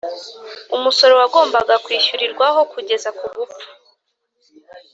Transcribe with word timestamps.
umusoro 0.75 1.13
wagombaga 1.21 1.73
kwishyurirwaho 1.85 2.59
kugeza 2.73 3.09
ku 3.17 3.25
gupfa 3.35 3.65